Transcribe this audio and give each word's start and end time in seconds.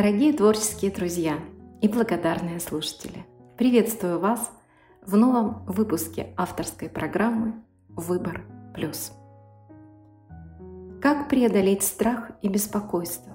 Дорогие 0.00 0.32
творческие 0.32 0.92
друзья 0.92 1.40
и 1.80 1.88
благодарные 1.88 2.60
слушатели, 2.60 3.26
приветствую 3.56 4.20
вас 4.20 4.48
в 5.04 5.16
новом 5.16 5.64
выпуске 5.66 6.32
авторской 6.36 6.88
программы 6.88 7.54
«Выбор 7.88 8.44
плюс». 8.76 9.10
Как 11.02 11.28
преодолеть 11.28 11.82
страх 11.82 12.30
и 12.42 12.48
беспокойство? 12.48 13.32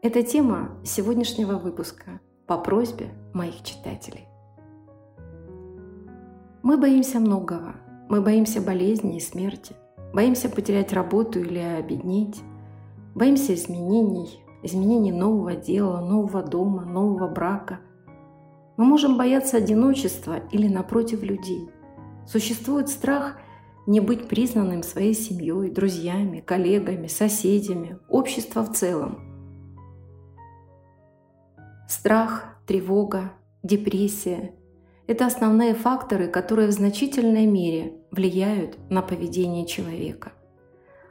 Это 0.00 0.22
тема 0.22 0.78
сегодняшнего 0.84 1.58
выпуска 1.58 2.20
по 2.46 2.56
просьбе 2.58 3.08
моих 3.34 3.64
читателей. 3.64 4.28
Мы 6.62 6.76
боимся 6.76 7.18
многого. 7.18 7.74
Мы 8.08 8.20
боимся 8.20 8.60
болезни 8.60 9.16
и 9.16 9.20
смерти, 9.20 9.74
боимся 10.14 10.48
потерять 10.48 10.92
работу 10.92 11.40
или 11.40 11.58
обеднеть, 11.58 12.40
боимся 13.16 13.54
изменений, 13.54 14.45
изменений 14.66 15.12
нового 15.12 15.54
дела, 15.54 16.00
нового 16.00 16.42
дома, 16.42 16.84
нового 16.84 17.28
брака. 17.28 17.80
Мы 18.76 18.84
можем 18.84 19.16
бояться 19.16 19.56
одиночества 19.56 20.40
или, 20.52 20.68
напротив, 20.68 21.22
людей. 21.22 21.70
Существует 22.26 22.88
страх 22.88 23.38
не 23.86 24.00
быть 24.00 24.28
признанным 24.28 24.82
своей 24.82 25.14
семьей, 25.14 25.70
друзьями, 25.70 26.40
коллегами, 26.40 27.06
соседями, 27.06 27.98
общества 28.08 28.62
в 28.62 28.72
целом. 28.72 29.20
Страх, 31.88 32.58
тревога, 32.66 33.32
депрессия– 33.62 34.54
это 35.06 35.26
основные 35.26 35.74
факторы, 35.74 36.26
которые 36.26 36.68
в 36.68 36.72
значительной 36.72 37.46
мере 37.46 37.94
влияют 38.10 38.76
на 38.90 39.02
поведение 39.02 39.66
человека. 39.66 40.32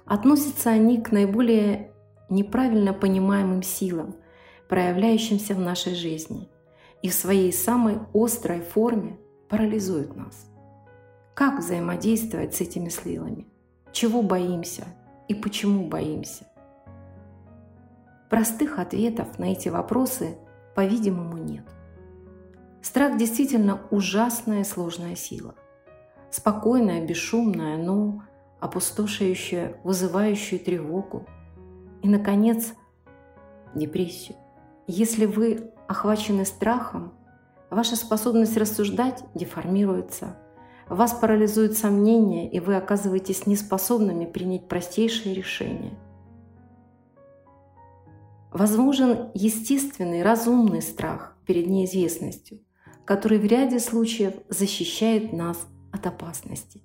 Относятся 0.05 0.69
они 0.69 1.01
к 1.01 1.11
наиболее 1.11 1.91
неправильно 2.29 2.93
понимаемым 2.93 3.63
силам, 3.63 4.15
проявляющимся 4.67 5.53
в 5.53 5.59
нашей 5.59 5.95
жизни 5.95 6.49
и 7.01 7.09
в 7.09 7.13
своей 7.13 7.53
самой 7.53 7.99
острой 8.13 8.61
форме 8.61 9.17
парализуют 9.49 10.15
нас. 10.15 10.49
Как 11.33 11.59
взаимодействовать 11.59 12.55
с 12.55 12.61
этими 12.61 12.89
силами? 12.89 13.47
Чего 13.91 14.21
боимся 14.21 14.85
и 15.27 15.35
почему 15.35 15.87
боимся? 15.87 16.47
Простых 18.29 18.79
ответов 18.79 19.37
на 19.37 19.51
эти 19.51 19.69
вопросы, 19.69 20.37
по-видимому, 20.75 21.37
нет. 21.37 21.65
Страх 22.81 23.17
действительно 23.17 23.81
ужасная 23.91 24.63
сложная 24.63 25.15
сила. 25.15 25.55
Спокойная, 26.31 27.05
бесшумная, 27.05 27.77
но 27.77 28.23
опустошающая, 28.59 29.77
вызывающая 29.83 30.59
тревогу, 30.59 31.25
и, 32.05 32.07
наконец, 32.07 32.75
депрессию. 33.73 34.37
Если 34.85 35.25
вы 35.25 35.71
охвачены 35.87 36.45
страхом, 36.45 37.15
ваша 37.71 37.95
способность 37.95 38.55
рассуждать 38.57 39.23
деформируется, 39.33 40.37
вас 40.87 41.13
парализуют 41.13 41.75
сомнения, 41.75 42.47
и 42.47 42.59
вы 42.59 42.75
оказываетесь 42.75 43.47
неспособными 43.47 44.25
принять 44.25 44.67
простейшие 44.67 45.33
решения. 45.33 45.97
Возможен 48.51 49.31
естественный, 49.33 50.21
разумный 50.21 50.83
страх 50.83 51.35
перед 51.47 51.65
неизвестностью, 51.65 52.59
который 53.03 53.39
в 53.39 53.45
ряде 53.45 53.79
случаев 53.79 54.35
защищает 54.47 55.33
нас 55.33 55.57
от 55.91 56.05
опасности. 56.05 56.83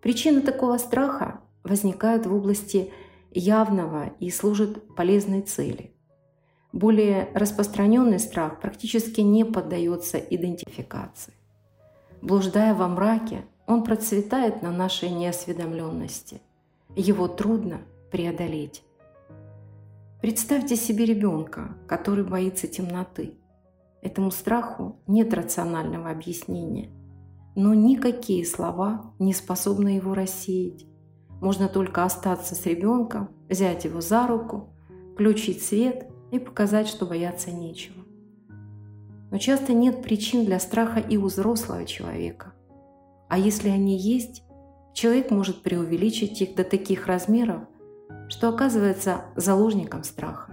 Причины 0.00 0.40
такого 0.40 0.78
страха 0.78 1.42
возникают 1.64 2.24
в 2.24 2.34
области 2.34 2.90
явного 3.30 4.12
и 4.20 4.30
служит 4.30 4.94
полезной 4.94 5.42
цели. 5.42 5.92
Более 6.72 7.30
распространенный 7.34 8.18
страх 8.18 8.60
практически 8.60 9.20
не 9.20 9.44
поддается 9.44 10.18
идентификации. 10.18 11.34
Блуждая 12.20 12.74
во 12.74 12.88
мраке, 12.88 13.44
он 13.66 13.84
процветает 13.84 14.62
на 14.62 14.70
нашей 14.70 15.10
неосведомленности. 15.10 16.40
Его 16.96 17.28
трудно 17.28 17.82
преодолеть. 18.10 18.82
Представьте 20.20 20.74
себе 20.74 21.04
ребенка, 21.04 21.76
который 21.86 22.24
боится 22.24 22.66
темноты. 22.66 23.34
Этому 24.02 24.30
страху 24.30 25.00
нет 25.06 25.32
рационального 25.32 26.10
объяснения, 26.10 26.90
но 27.54 27.72
никакие 27.72 28.44
слова 28.44 29.14
не 29.18 29.32
способны 29.32 29.88
его 29.88 30.14
рассеять. 30.14 30.87
Можно 31.40 31.68
только 31.68 32.04
остаться 32.04 32.54
с 32.54 32.66
ребенком, 32.66 33.30
взять 33.48 33.84
его 33.84 34.00
за 34.00 34.26
руку, 34.26 34.70
включить 35.14 35.62
свет 35.62 36.08
и 36.30 36.38
показать, 36.38 36.88
что 36.88 37.06
бояться 37.06 37.50
нечего. 37.50 37.96
Но 39.30 39.38
часто 39.38 39.72
нет 39.72 40.02
причин 40.02 40.44
для 40.44 40.58
страха 40.58 41.00
и 41.00 41.16
у 41.16 41.26
взрослого 41.26 41.84
человека. 41.84 42.54
А 43.28 43.38
если 43.38 43.68
они 43.68 43.96
есть, 43.96 44.42
человек 44.94 45.30
может 45.30 45.62
преувеличить 45.62 46.40
их 46.40 46.54
до 46.54 46.64
таких 46.64 47.06
размеров, 47.06 47.62
что 48.28 48.48
оказывается 48.48 49.26
заложником 49.36 50.02
страха. 50.02 50.52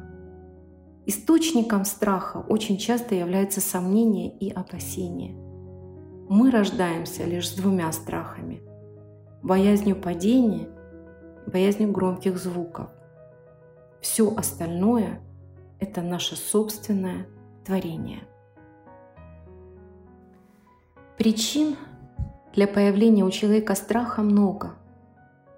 Источником 1.07 1.85
страха 1.85 2.44
очень 2.47 2.78
часто 2.78 3.16
являются 3.16 3.62
сомнения 3.62 4.35
и 4.38 4.50
опасения. 4.50 5.35
Мы 6.28 6.52
рождаемся 6.52 7.23
лишь 7.23 7.50
с 7.50 7.56
двумя 7.56 7.91
страхами– 7.91 8.62
боязнью 9.44 9.96
падения 9.96 10.67
боязнью 11.48 11.92
громких 11.92 12.38
звуков. 12.38 12.90
Все 14.02 14.34
остальное– 14.36 15.20
это 15.80 16.02
наше 16.02 16.36
собственное 16.36 17.28
творение. 17.66 18.22
Причин 21.18 21.76
для 22.54 22.68
появления 22.68 23.24
у 23.24 23.32
человека 23.32 23.76
страха 23.76 24.22
много. 24.22 24.76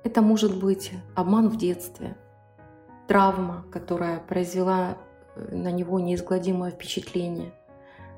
Это 0.04 0.22
может 0.22 0.60
быть 0.60 0.92
обман 1.16 1.50
в 1.50 1.58
детстве, 1.58 2.16
травма, 3.08 3.66
которая 3.72 4.20
произвела 4.20 4.98
э, 5.36 5.56
на 5.56 5.72
него 5.72 6.00
неизгладимое 6.00 6.72
впечатление. 6.72 7.54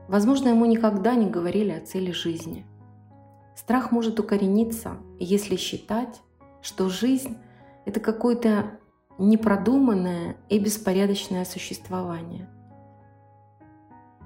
Возможно, 0.07 0.49
ему 0.49 0.65
никогда 0.65 1.15
не 1.15 1.29
говорили 1.29 1.71
о 1.71 1.85
цели 1.85 2.11
жизни. 2.11 2.65
Страх 3.55 3.91
может 3.91 4.19
укорениться, 4.19 4.97
если 5.19 5.55
считать, 5.55 6.21
что 6.61 6.89
жизнь 6.89 7.37
это 7.89 7.99
какое-то 7.99 8.79
непродуманное 9.17 10.37
и 10.47 10.59
беспорядочное 10.59 11.43
существование. 11.43 12.47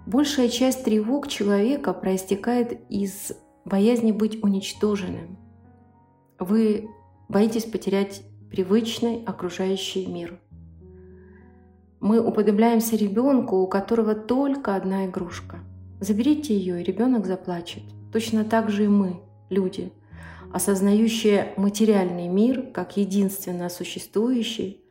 Большая 0.05 0.49
часть 0.49 0.83
тревог 0.83 1.29
человека 1.29 1.93
проистекает 1.93 2.81
из 2.89 3.31
боязни 3.63 4.11
быть 4.11 4.43
уничтоженным. 4.43 5.37
Вы 6.39 6.89
боитесь 7.29 7.63
потерять 7.63 8.23
привычный 8.51 9.23
окружающий 9.23 10.07
мир. 10.07 10.41
Мы 12.01 12.19
уподобляемся 12.19 12.97
ребенку, 12.97 13.61
у 13.61 13.67
которого 13.67 14.13
только 14.13 14.75
одна 14.75 15.05
игрушка. 15.05 15.59
Заберите 16.01 16.53
ее, 16.53 16.81
и 16.81 16.83
ребенок 16.83 17.25
заплачет. 17.25 17.83
Точно 18.11 18.43
так 18.43 18.69
же 18.69 18.83
и 18.83 18.87
мы, 18.89 19.21
люди– 19.49 19.93
осознающие 20.53 21.53
материальный 21.57 22.27
мир 22.27 22.67
как 22.71 22.95
единственно 22.95 23.69
существующий, 23.69 24.85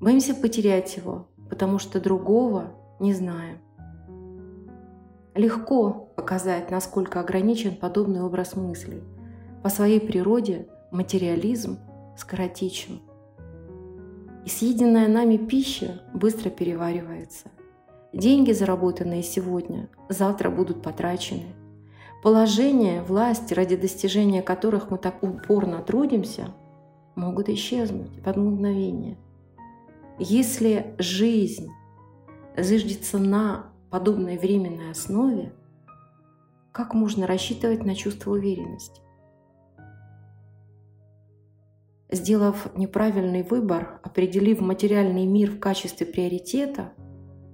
боимся 0.00 0.34
потерять 0.34 0.98
его, 0.98 1.28
потому 1.48 1.78
что 1.78 1.98
другого 1.98 2.74
не 3.00 3.14
знаем. 3.14 3.58
Легко 5.34 6.10
показать, 6.14 6.70
насколько 6.70 7.20
ограничен 7.20 7.74
подобный 7.74 8.20
образ 8.20 8.54
мыслей. 8.54 9.02
По 9.62 9.70
своей 9.70 10.00
природе 10.00 10.68
материализм 10.90 11.78
скоротечен. 12.18 13.00
И 14.44 14.48
съеденная 14.50 15.08
нами 15.08 15.38
пища 15.38 16.02
быстро 16.12 16.50
переваривается. 16.50 17.48
Деньги, 18.12 18.52
заработанные 18.52 19.22
сегодня, 19.22 19.88
завтра 20.08 20.50
будут 20.50 20.82
потрачены. 20.82 21.54
Положение, 22.22 23.02
власть, 23.02 23.50
ради 23.52 23.76
достижения 23.76 24.42
которых 24.42 24.90
мы 24.90 24.98
так 24.98 25.22
упорно 25.22 25.82
трудимся, 25.82 26.54
могут 27.14 27.48
исчезнуть 27.48 28.10
одно 28.26 28.50
мгновение. 28.50 29.16
Если 30.18 30.94
жизнь 30.98 31.70
зыждется 32.58 33.18
на 33.18 33.72
подобной 33.90 34.36
временной 34.36 34.90
основе, 34.90 35.54
как 36.72 36.92
можно 36.92 37.26
рассчитывать 37.26 37.84
на 37.84 37.94
чувство 37.94 38.32
уверенности? 38.32 39.00
Сделав 42.10 42.76
неправильный 42.76 43.44
выбор, 43.44 44.00
определив 44.02 44.60
материальный 44.60 45.24
мир 45.26 45.52
в 45.52 45.58
качестве 45.58 46.06
приоритета, 46.06 46.92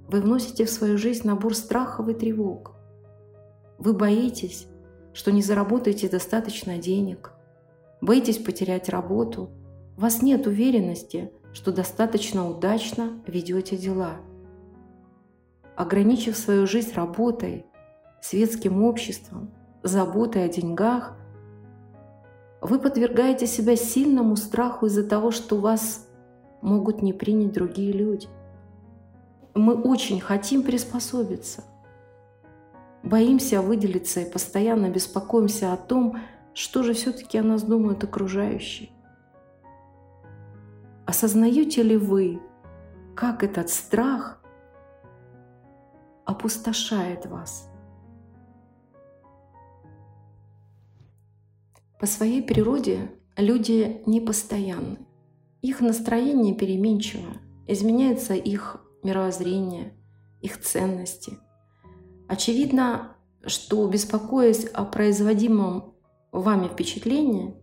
вы 0.09 0.21
вносите 0.21 0.65
в 0.65 0.71
свою 0.71 0.99
жизнь 0.99 1.27
набор 1.27 1.55
страхов 1.55 2.09
и 2.09 2.15
тревог. 2.15 2.76
Вы 3.79 3.93
боитесь, 3.93 4.67
что 5.13 5.33
не 5.33 5.43
заработаете 5.43 6.09
достаточно 6.09 6.79
денег, 6.79 7.33
боитесь 8.01 8.39
потерять 8.39 8.89
работу, 8.89 9.51
у 9.97 10.01
вас 10.01 10.23
нет 10.23 10.47
уверенности, 10.47 11.31
что 11.53 11.73
достаточно 11.73 12.49
удачно 12.49 13.23
ведете 13.27 13.77
дела. 13.77 14.17
ограничив 15.75 16.37
свою 16.37 16.67
жизнь 16.67 16.93
работой, 16.95 17.67
светским 18.21 18.83
обществом, 18.83 19.51
заботой 19.83 20.45
о 20.45 20.49
деньгах, 20.49 21.17
вы 22.61 22.79
подвергаете 22.79 23.47
себя 23.47 23.77
сильному 23.77 24.37
страху 24.37 24.87
из-за 24.87 25.07
того, 25.07 25.31
что 25.31 25.57
вас 25.57 26.09
могут 26.63 27.03
не 27.03 27.13
принять 27.13 27.53
другие 27.53 27.93
люди. 27.93 28.29
Мы 29.55 29.75
очень 29.75 30.21
хотим 30.21 30.63
приспособиться. 30.63 31.65
Боимся 33.07 33.63
выделиться 33.63 34.23
и 34.23 34.29
постоянно 34.29 34.91
беспокоимся 34.91 35.73
о 35.73 35.77
том, 35.77 36.19
что 36.55 36.83
же 36.83 36.93
все-таки 36.93 37.39
о 37.39 37.45
нас 37.45 37.63
думают 37.63 38.03
окружающие. 38.03 38.91
Осознаете 41.07 41.85
ли 41.85 41.97
вы, 41.97 42.41
как 43.15 43.45
этот 43.45 43.71
страх 43.71 44.43
опустошает 46.25 47.27
вас? 47.27 47.71
По 52.01 52.07
своей 52.07 52.43
природе 52.43 53.13
люди 53.37 54.03
непостоянны. 54.07 54.99
Их 55.63 55.81
настроение 55.81 56.57
переменчиво, 56.57 57.35
изменяется 57.69 58.35
их 58.35 58.85
мировоззрение, 59.05 59.95
их 60.41 60.61
ценности. 60.61 61.39
Очевидно, 62.29 63.17
что 63.45 63.87
беспокоясь 63.87 64.65
о 64.67 64.85
производимом 64.85 65.95
вами 66.33 66.69
впечатление, 66.69 67.55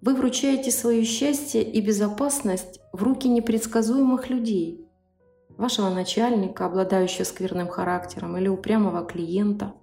вы 0.00 0.14
вручаете 0.14 0.70
свое 0.70 1.04
счастье 1.04 1.62
и 1.62 1.80
безопасность 1.80 2.80
в 2.92 3.02
руки 3.02 3.28
непредсказуемых 3.28 4.30
людей, 4.30 4.88
вашего 5.50 5.90
начальника, 5.90 6.66
обладающего 6.66 7.24
скверным 7.24 7.68
характером, 7.68 8.36
или 8.36 8.48
упрямого 8.48 9.04
клиента. 9.04 9.74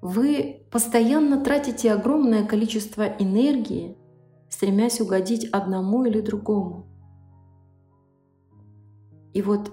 Вы 0.00 0.66
постоянно 0.70 1.42
тратите 1.42 1.92
огромное 1.92 2.46
количество 2.46 3.02
энергии, 3.02 3.98
стремясь 4.48 5.00
угодить 5.00 5.46
одному 5.46 6.04
или 6.04 6.20
другому. 6.20 6.86
И 9.32 9.42
вот 9.42 9.72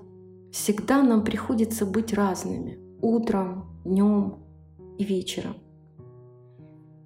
всегда 0.52 1.04
нам 1.04 1.24
приходится 1.24 1.86
быть 1.86 2.14
разными– 2.14 2.80
утром, 3.02 3.66
днем 3.84 4.40
и 4.98 5.04
вечером– 5.04 5.56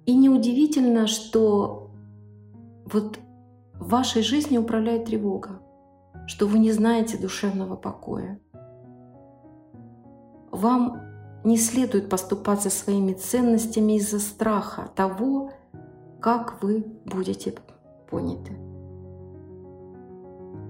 и 0.06 0.14
неудивительно, 0.14 1.08
что 1.08 1.90
вот 2.84 3.18
в 3.74 3.88
вашей 3.88 4.22
жизни 4.22 4.56
управляет 4.56 5.06
тревога, 5.06 5.60
что 6.28 6.46
вы 6.46 6.60
не 6.60 6.70
знаете 6.70 7.18
душевного 7.18 7.74
покоя. 7.74 8.40
Вам 10.52 11.02
не 11.44 11.58
следует 11.58 12.08
поступаться 12.08 12.70
своими 12.70 13.14
ценностями 13.14 13.96
из-за 13.96 14.20
страха 14.20 14.90
того, 14.94 15.50
как 16.20 16.62
вы 16.62 16.86
будете 17.04 17.54
поняты. 18.08 18.52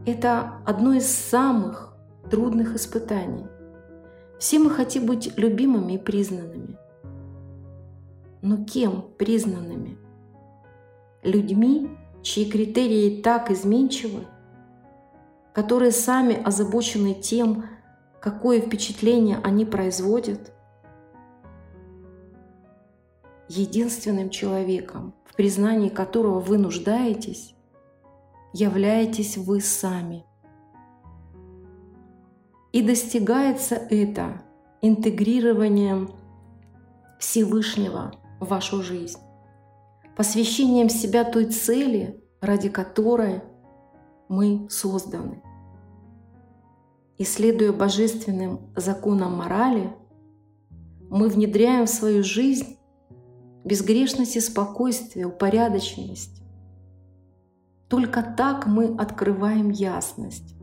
Это 0.07 0.55
одно 0.65 0.95
из 0.95 1.07
самых 1.07 1.95
трудных 2.31 2.75
испытаний. 2.75 3.47
Все 4.39 4.59
мы 4.59 4.71
хотим 4.71 5.07
быть 5.07 5.37
любимыми 5.37 5.95
и 5.95 5.99
признанными– 5.99 6.79
но 8.47 8.65
кем 8.65 9.03
признанными? 9.19 9.99
Людьми, 11.25 11.91
чьи 12.23 12.49
критерии 12.49 13.21
так 13.21 13.51
изменчивы, 13.51 14.25
которые 15.53 15.91
сами 15.91 16.41
озабочены 16.41 17.15
тем, 17.15 17.65
какое 18.21 18.61
впечатление 18.61 19.41
они 19.43 19.65
производят? 19.65 20.53
Единственным 23.49 24.31
человеком, 24.31 25.13
в 25.25 25.35
признании 25.35 25.89
которого 25.89 26.39
вы 26.39 26.59
нуждаетесь, 26.59 27.55
являетесь 28.53 29.37
вы 29.37 29.61
сами. 29.61 30.25
И 32.77 32.83
достигается 32.83 33.77
это 33.77 34.43
интегрированием 34.83 36.11
Всевышнего– 37.19 38.13
в 38.41 38.49
вашу 38.49 38.83
жизнь, 38.83 39.19
посвящением 40.15 40.91
себя 40.91 41.25
той 41.25 41.47
цели, 41.47 42.23
ради 42.43 42.69
которой 42.69 43.43
мы 44.29 44.67
созданы. 44.69 45.43
И 47.17 47.25
следуя 47.25 47.73
божественным 47.73 48.61
законам 48.77 49.39
морали, 49.39 49.91
мы 51.09 51.31
внедряем 51.31 51.87
в 51.87 51.91
свою 51.91 52.23
жизнь 52.23 52.79
безгрешность 53.65 54.37
и 54.37 54.41
спокойствие, 54.41 55.27
упорядоченность. 55.27 56.43
Только 57.89 58.23
так 58.23 58.67
мы 58.67 58.95
открываем 58.99 59.71
ясность, 59.71 60.55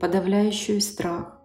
подавляющую 0.00 0.80
страх, 0.80 1.39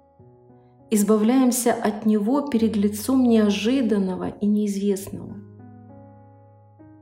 избавляемся 0.89 1.73
от 1.73 2.05
него 2.05 2.41
перед 2.41 2.75
лицом 2.75 3.23
неожиданного 3.23 4.29
и 4.29 4.45
неизвестного. 4.45 5.35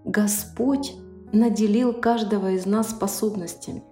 Господь 0.05 0.95
наделил 1.31 1.93
каждого 1.93 2.51
из 2.51 2.65
нас 2.65 2.91
способностями 2.91 3.83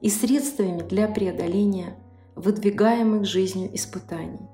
и 0.00 0.08
средствами 0.08 0.80
для 0.82 1.08
преодоления 1.08 1.96
выдвигаемых 2.36 3.24
жизнью 3.24 3.74
испытаний. 3.74 4.48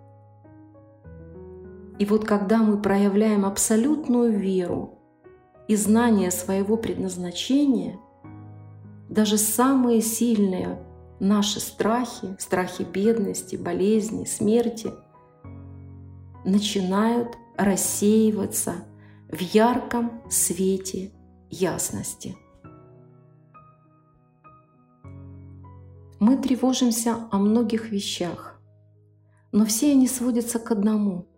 И 1.99 2.07
вот 2.07 2.25
когда 2.25 2.59
мы 2.59 2.81
проявляем 2.81 3.45
абсолютную 3.45 4.39
веру 4.39 4.99
и 5.69 5.77
знание 5.77 6.31
своего 6.31 6.77
предназначения, 6.77 7.99
даже 9.09 9.37
самые 9.37 10.01
сильные 10.01 10.79
наши 11.21 11.61
страхи, 11.61 12.37
страхи 12.39 12.83
бедности, 12.83 13.57
болезни, 13.57 14.25
смерти, 14.25 14.91
начинают 16.45 17.37
рассеиваться– 17.57 18.85
в 19.31 19.41
ярком 19.41 20.23
свете 20.29 21.13
ясности. 21.51 22.37
Мы 26.19 26.37
тревожимся 26.37 27.29
о 27.31 27.39
многих 27.39 27.91
вещах, 27.91 28.61
но 29.53 29.65
все 29.65 29.93
они 29.93 30.09
сводятся 30.09 30.59
к 30.59 30.71
одному. 30.73 31.29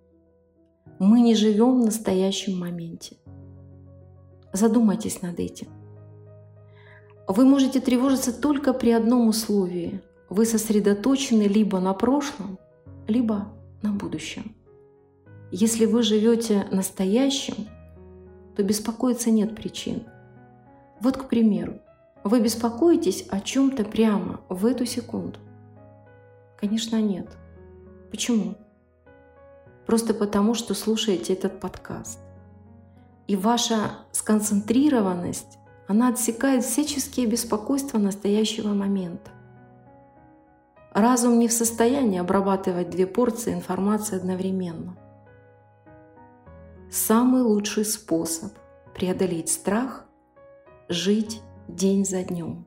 Мы 0.98 1.20
не 1.20 1.34
живем 1.34 1.82
в 1.82 1.84
настоящем 1.84 2.58
моменте. 2.58 3.16
Задумайтесь 4.52 5.20
над 5.20 5.38
этим. 5.38 5.68
Вы 7.28 7.44
можете 7.44 7.80
тревожиться 7.80 8.32
только 8.32 8.72
при 8.72 8.90
одном 8.90 9.28
условии. 9.28 10.02
Вы 10.28 10.44
сосредоточены 10.44 11.42
либо 11.42 11.78
на 11.78 11.94
прошлом, 11.94 12.58
либо 13.06 13.52
на 13.82 13.92
будущем. 13.92 14.54
Если 15.50 15.86
вы 15.86 16.02
живете 16.02 16.66
настоящим, 16.70 17.68
то 18.56 18.62
беспокоиться 18.62 19.30
нет 19.30 19.54
причин. 19.54 20.04
Вот, 21.00 21.16
к 21.16 21.28
примеру, 21.28 21.80
вы 22.24 22.40
беспокоитесь 22.40 23.26
о 23.28 23.40
чем-то 23.40 23.84
прямо 23.84 24.40
в 24.48 24.66
эту 24.66 24.86
секунду? 24.86 25.38
Конечно, 26.58 27.00
нет. 27.00 27.28
Почему? 28.10 28.54
Просто 29.86 30.14
потому, 30.14 30.54
что 30.54 30.74
слушаете 30.74 31.32
этот 31.32 31.60
подкаст. 31.60 32.18
И 33.26 33.36
ваша 33.36 33.98
сконцентрированность, 34.12 35.58
она 35.88 36.08
отсекает 36.08 36.64
всяческие 36.64 37.26
беспокойства 37.26 37.98
настоящего 37.98 38.72
момента. 38.74 39.30
Разум 40.92 41.38
не 41.38 41.48
в 41.48 41.52
состоянии 41.52 42.18
обрабатывать 42.18 42.90
две 42.90 43.06
порции 43.06 43.54
информации 43.54 44.16
одновременно. 44.16 44.96
Самый 46.90 47.42
лучший 47.42 47.86
способ 47.86 48.52
преодолеть 48.94 49.48
страх– 49.48 50.06
жить 50.88 51.40
день 51.66 52.04
за 52.04 52.22
днем. 52.22 52.66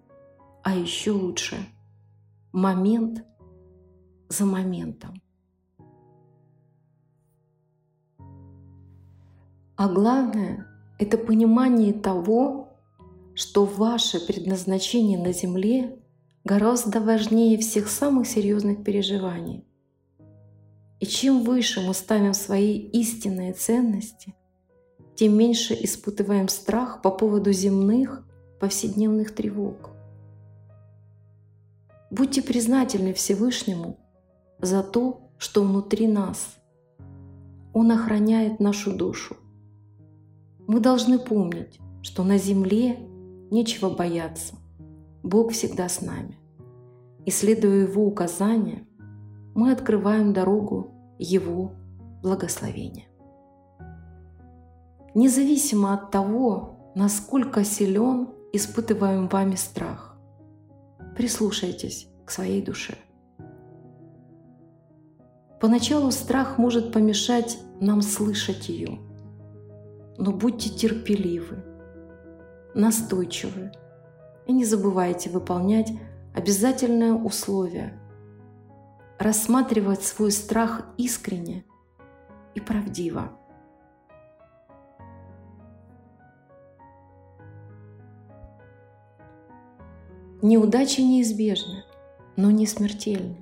А 0.64 0.76
еще 0.76 1.12
лучше– 1.12 1.58
момент 2.52 3.24
за 4.30 4.46
моментом. 4.46 5.22
А 9.78 9.90
главное– 9.90 10.66
это 11.00 11.18
понимание 11.18 11.94
того, 11.94 12.65
что 13.36 13.66
ваше 13.66 14.20
предназначение 14.20 15.20
на 15.20 15.34
Земле 15.34 16.00
гораздо 16.44 17.00
важнее 17.02 17.58
всех 17.60 17.90
самых 17.90 18.28
серьезных 18.28 18.84
переживаний– 18.84 19.64
и 21.00 21.06
чем 21.06 21.44
выше 21.44 21.82
мы 21.82 21.94
ставим 21.94 22.34
свои 22.34 22.78
истинные 22.78 23.54
ценности, 23.54 24.34
тем 25.16 25.38
меньше 25.38 25.74
испытываем 25.74 26.48
страх 26.48 27.02
по 27.02 27.12
поводу 27.12 27.52
земных 27.52 28.26
повседневных 28.60 29.36
тревог. 29.36 29.92
Будьте 32.10 32.42
признательны 32.42 33.14
Всевышнему 33.14 34.00
за 34.60 34.84
то, 34.84 35.30
что 35.38 35.64
внутри 35.64 36.08
нас. 36.08 36.56
Он 37.74 37.92
охраняет 37.92 38.60
нашу 38.60 38.96
душу. 38.96 39.36
Мы 40.66 40.80
должны 40.80 41.20
помнить, 41.20 41.80
что 42.02 42.24
на 42.24 42.38
земле 42.38 42.98
нечего 43.52 43.90
бояться. 43.90 44.56
Бог 45.24 45.52
всегда 45.52 45.90
с 45.90 46.02
нами. 46.02 46.38
И 47.26 47.32
следуя 47.32 47.88
Его 47.88 48.06
указаниям, 48.06 48.88
мы 49.56 49.72
открываем 49.72 50.34
дорогу 50.34 50.92
Его 51.18 51.72
благословения. 52.22 53.06
Независимо 55.16 55.94
от 55.94 56.12
того, 56.12 56.92
насколько 56.94 57.64
силен 57.64 58.30
испытываем 58.52 59.28
вами 59.28 59.56
страх, 59.56 60.18
прислушайтесь 61.16 62.08
к 62.26 62.32
своей 62.32 62.62
душе. 62.62 62.96
Поначалу 65.62 66.12
страх 66.12 66.58
может 66.58 66.92
помешать 66.92 67.58
нам 67.80 68.02
слышать 68.02 68.70
ее, 68.70 69.00
но 70.18 70.32
будьте 70.32 70.70
терпеливы, 70.70 71.64
настойчивы 72.76 73.72
и 74.46 74.54
не 74.54 74.66
забывайте 74.66 75.32
выполнять 75.32 75.92
обязательное 76.36 77.14
условие– 77.14 78.00
рассматривать 79.18 80.04
свой 80.04 80.32
страх 80.32 80.86
искренне 80.98 81.64
и 82.54 82.60
правдиво. 82.60 83.32
Неудачи 90.42 91.02
неизбежны, 91.02 91.84
но 92.36 92.52
не 92.52 92.68
смертельны. 92.68 93.38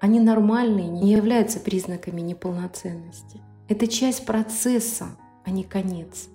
Они 0.00 0.20
нормальные, 0.20 0.88
не 0.88 1.12
являются 1.12 1.58
признаками 1.58 2.20
неполноценности. 2.20 3.40
Это 3.68 3.86
часть 3.88 4.26
процесса, 4.26 5.16
а 5.44 5.50
не 5.50 5.64
конец. 5.64 6.28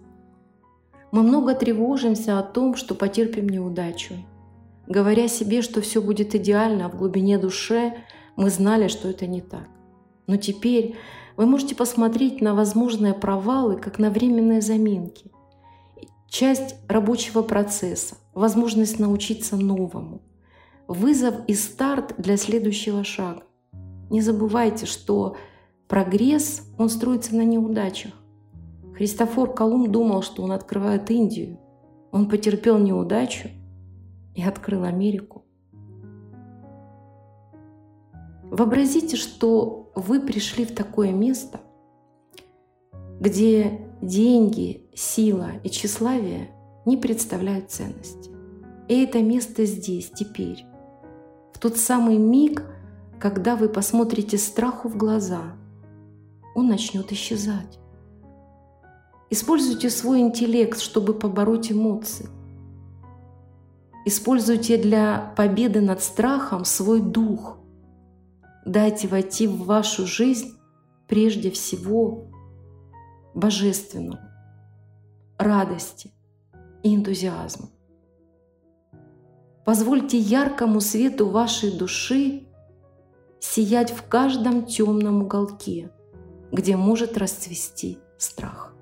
Мы 1.11 1.23
много 1.23 1.55
тревожимся 1.55 2.37
о 2.37 2.43
том, 2.43 2.75
что 2.75 2.93
потерпим 2.93 3.49
неудачу. 3.49 4.15
Говоря 4.87 5.27
себе, 5.27 5.61
что 5.61 5.81
все 5.81 6.01
будет 6.01 6.35
идеально, 6.35 6.85
а 6.85 6.89
в 6.89 6.97
глубине 6.97 7.37
души 7.37 7.93
мы 8.35 8.49
знали, 8.49 8.87
что 8.87 9.09
это 9.09 9.27
не 9.27 9.41
так. 9.41 9.67
Но 10.27 10.37
теперь 10.37 10.95
вы 11.35 11.45
можете 11.45 11.75
посмотреть 11.75 12.41
на 12.41 12.53
возможные 12.53 13.13
провалы 13.13 13.77
как 13.77 13.97
на 13.97 14.09
временные 14.09 14.61
заминки. 14.61 15.31
Часть 16.27 16.75
рабочего 16.87 17.41
процесса, 17.41 18.15
возможность 18.33 18.99
научиться 18.99 19.55
новому, 19.55 20.21
вызов 20.87 21.35
и 21.47 21.55
старт 21.55 22.13
для 22.17 22.37
следующего 22.37 23.03
шага. 23.03 23.43
Не 24.11 24.21
забывайте, 24.21 24.85
что 24.85 25.37
прогресс, 25.87 26.63
он 26.77 26.89
строится 26.89 27.35
на 27.35 27.43
неудачах. 27.43 28.11
Христофор 28.99 29.53
Колумб 29.53 29.87
думал, 29.87 30.21
что 30.23 30.43
он 30.43 30.51
открывает 30.51 31.09
Индию. 31.09 31.57
Он 32.11 32.27
потерпел 32.27 32.77
неудачу 32.77 33.47
и 34.35 34.43
открыл 34.43 34.83
Америку. 34.83 35.45
Вообразите, 38.51 39.15
что 39.15 39.89
вы 39.95 40.19
пришли 40.19 40.65
в 40.65 40.75
такое 40.75 41.13
место, 41.13 41.61
где 43.21 43.87
деньги, 44.01 44.89
сила 44.93 45.51
и 45.63 45.69
тщеславие 45.69 46.49
не 46.85 46.97
представляют 46.97 47.71
ценности. 47.71 48.31
И 48.89 49.01
это 49.01 49.21
место 49.21 49.63
здесь, 49.63 50.11
теперь. 50.13 50.65
В 51.53 51.59
тот 51.59 51.77
самый 51.77 52.17
миг, 52.17 52.65
когда 53.17 53.55
вы 53.55 53.69
посмотрите 53.69 54.37
страху 54.37 54.89
в 54.89 54.97
глаза, 54.97 55.53
он 56.53 56.67
начнет 56.67 57.13
исчезать. 57.13 57.79
Используйте 59.29 59.89
свой 59.89 60.21
интеллект, 60.21 60.79
чтобы 60.79 61.13
побороть 61.13 61.71
эмоции. 61.71 62.29
Используйте 64.05 64.77
для 64.77 65.33
победы 65.37 65.81
над 65.81 66.01
страхом 66.01 66.65
свой 66.65 66.99
дух. 67.01 67.57
Дайте 68.65 69.07
войти 69.07 69.45
в 69.45 69.65
вашу 69.65 70.07
жизнь 70.07 70.57
прежде 71.07 71.51
всего 71.51 72.27
божественному, 73.35 74.19
радости 75.37 76.11
и 76.81 76.95
энтузиазму. 76.95 77.69
Позвольте 79.65 80.17
яркому 80.17 80.81
свету 80.81 81.29
вашей 81.29 81.71
души 81.71 82.47
сиять 83.39 83.91
в 83.91 84.07
каждом 84.07 84.65
темном 84.65 85.23
уголке, 85.23 85.91
где 86.51 86.75
может 86.75 87.17
расцвести 87.17 87.99
страх. 88.17 88.73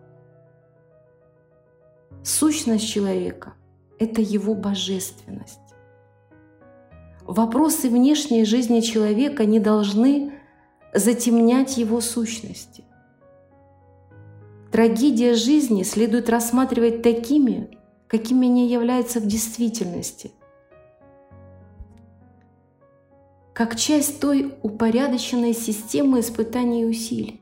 Сущность 2.24 2.88
человека– 2.88 3.53
это 4.00 4.21
его 4.21 4.53
божественность. 4.53 5.59
Вопросы 7.25 7.89
внешней 7.89 8.45
жизни 8.45 8.79
человека 8.79 9.45
не 9.45 9.59
должны 9.59 10.33
затемнять 10.93 11.77
его 11.77 12.00
сущности. 12.01 12.83
Трагедия 14.71 15.33
жизни 15.33 15.83
следует 15.83 16.29
рассматривать 16.29 17.01
такими, 17.01 17.77
какими 18.07 18.47
они 18.47 18.69
являются 18.69 19.19
в 19.19 19.25
действительности, 19.25 20.31
как 23.53 23.75
часть 23.75 24.19
той 24.19 24.53
упорядоченной 24.62 25.53
системы 25.53 26.19
испытаний 26.19 26.83
и 26.83 26.86
усилий, 26.86 27.41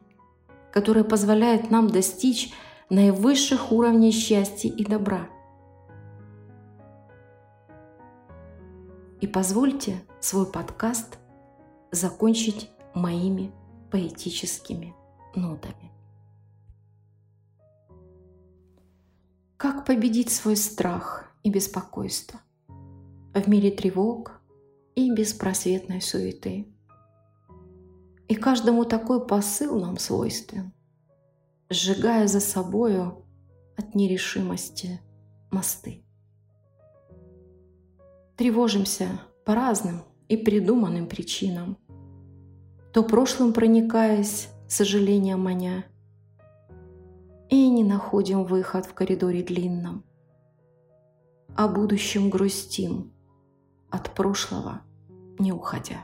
которая 0.71 1.03
позволяет 1.03 1.71
нам 1.71 1.89
достичь 1.89 2.53
наивысших 2.89 3.71
уровней 3.71 4.11
счастья 4.11 4.69
и 4.69 4.83
добра. 4.83 5.29
И 9.21 9.27
позвольте 9.27 10.01
свой 10.19 10.45
подкаст 10.45 11.17
закончить 11.91 12.69
моими 12.93 13.51
поэтическими 13.91 14.93
нотами. 15.35 15.91
Как 19.57 19.85
победить 19.85 20.31
свой 20.31 20.55
страх 20.57 21.31
и 21.43 21.49
беспокойство 21.49 22.39
в 23.33 23.47
мире 23.47 23.71
тревог, 23.71 24.41
и 24.95 25.11
беспросветной 25.11 26.01
суеты. 26.01 26.67
И 28.27 28.35
каждому 28.35 28.85
такой 28.85 29.25
посыл 29.25 29.79
нам 29.79 29.97
свойствен, 29.97 30.73
сжигая 31.69 32.27
за 32.27 32.39
собою 32.39 33.25
от 33.77 33.95
нерешимости 33.95 34.99
мосты. 35.51 36.03
Тревожимся 38.37 39.07
по 39.45 39.55
разным 39.55 40.03
и 40.27 40.37
придуманным 40.37 41.07
причинам, 41.07 41.77
то 42.93 43.03
прошлым 43.03 43.53
проникаясь, 43.53 44.49
сожалением 44.67 45.41
маня, 45.41 45.85
и 47.49 47.69
не 47.69 47.83
находим 47.83 48.43
выход 48.43 48.85
в 48.85 48.93
коридоре 48.93 49.43
длинном, 49.43 50.03
о 51.55 51.67
будущем 51.67 52.29
грустим– 52.29 53.11
от 53.95 54.13
прошлого 54.13 54.81
не 55.39 55.51
уходя. 55.51 56.03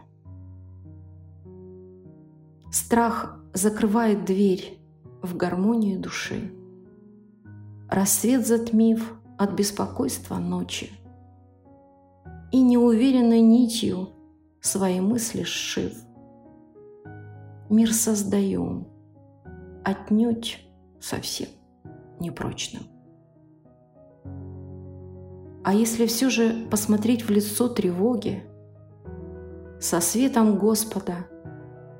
Страх 2.71 3.37
закрывает 3.53 4.25
дверь 4.25 4.79
в 5.21 5.35
гармонию 5.35 5.99
души. 5.99 6.53
Рассвет 7.89 8.47
затмив 8.47 9.13
от 9.37 9.53
беспокойства 9.53 10.37
ночи. 10.37 10.91
И 12.51 12.61
неуверенной 12.61 13.41
нитью 13.41 14.09
свои 14.59 14.99
мысли 14.99 15.43
сшив. 15.43 15.93
Мир 17.69 17.93
создаем, 17.93 18.87
отнюдь 19.83 20.59
совсем 20.99 21.47
непрочным. 22.19 22.83
А 25.63 25.73
если 25.73 26.05
все 26.07 26.29
же 26.29 26.67
посмотреть 26.69 27.23
в 27.23 27.29
лицо 27.29 27.67
тревоги, 27.69 28.43
со 29.79 29.99
светом 29.99 30.59
Господа 30.59 31.27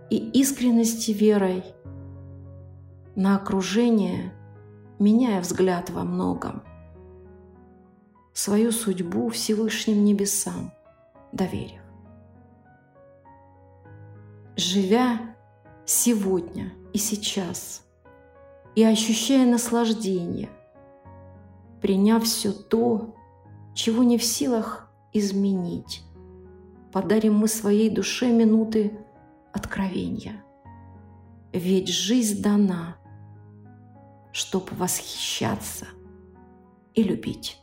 и 0.09 0.17
искренности 0.17 1.11
верой 1.11 1.63
на 3.15 3.35
окружение, 3.35 4.33
меняя 4.99 5.41
взгляд 5.41 5.89
во 5.89 6.03
многом, 6.03 6.63
свою 8.33 8.71
судьбу 8.71 9.29
Всевышним 9.29 10.05
небесам 10.05 10.71
доверив. 11.31 11.81
Живя 14.55 15.35
сегодня 15.85 16.73
и 16.93 16.97
сейчас 16.97 17.83
и 18.75 18.83
ощущая 18.83 19.45
наслаждение, 19.45 20.49
приняв 21.81 22.23
все 22.23 22.51
то, 22.51 23.15
чего 23.73 24.03
не 24.03 24.17
в 24.17 24.23
силах 24.23 24.89
изменить. 25.13 26.03
Подарим 26.91 27.35
мы 27.35 27.47
своей 27.47 27.89
душе 27.89 28.31
минуты 28.31 28.97
откровения, 29.53 30.43
ведь 31.53 31.89
жизнь 31.89 32.41
дана, 32.41 32.97
чтоб 34.31 34.71
восхищаться 34.71 35.87
и 36.93 37.03
любить. 37.03 37.57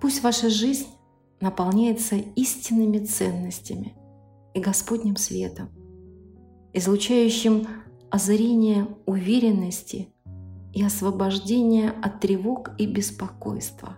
Пусть 0.00 0.22
ваша 0.22 0.50
жизнь 0.50 0.88
наполняется 1.40 2.16
истинными 2.16 2.98
ценностями 2.98 3.94
и 4.54 4.60
Господним 4.60 5.16
светом, 5.16 5.70
излучающим 6.72 7.66
озарение 8.10 8.88
уверенности 9.06 10.08
и 10.72 10.82
освобождения 10.82 11.90
от 12.02 12.20
тревог 12.20 12.70
и 12.78 12.86
беспокойства, 12.86 13.96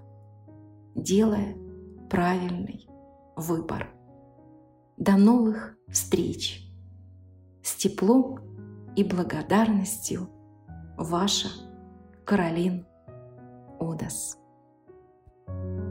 делая 0.95 1.57
правильный 2.11 2.87
выбор. 3.37 3.89
До 4.97 5.17
новых 5.17 5.77
встреч! 5.89 6.61
С 7.63 7.75
теплом 7.77 8.41
и 8.97 9.05
благодарностью 9.05 10.29
ваша 10.97 11.49
Каролин 12.25 12.87
Одас. 13.81 14.39
thank 15.47 15.79
you 15.79 15.84